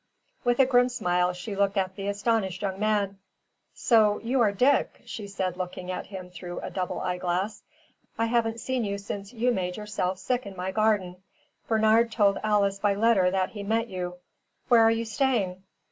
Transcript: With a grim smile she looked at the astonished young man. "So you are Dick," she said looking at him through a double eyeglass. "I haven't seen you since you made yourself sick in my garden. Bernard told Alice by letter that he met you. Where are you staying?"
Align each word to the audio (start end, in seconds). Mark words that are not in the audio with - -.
With 0.43 0.57
a 0.57 0.65
grim 0.65 0.89
smile 0.89 1.31
she 1.31 1.55
looked 1.55 1.77
at 1.77 1.95
the 1.95 2.07
astonished 2.07 2.63
young 2.63 2.79
man. 2.79 3.19
"So 3.75 4.17
you 4.21 4.41
are 4.41 4.51
Dick," 4.51 5.03
she 5.05 5.27
said 5.27 5.57
looking 5.57 5.91
at 5.91 6.07
him 6.07 6.31
through 6.31 6.59
a 6.61 6.71
double 6.71 6.99
eyeglass. 7.01 7.61
"I 8.17 8.25
haven't 8.25 8.59
seen 8.59 8.83
you 8.83 8.97
since 8.97 9.31
you 9.31 9.51
made 9.51 9.77
yourself 9.77 10.17
sick 10.17 10.47
in 10.47 10.55
my 10.57 10.71
garden. 10.71 11.17
Bernard 11.67 12.11
told 12.11 12.39
Alice 12.43 12.79
by 12.79 12.95
letter 12.95 13.29
that 13.29 13.51
he 13.51 13.61
met 13.61 13.89
you. 13.89 14.15
Where 14.69 14.81
are 14.81 14.89
you 14.89 15.05
staying?" 15.05 15.61